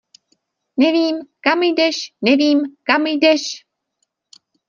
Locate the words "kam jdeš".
1.41-2.11, 2.83-3.65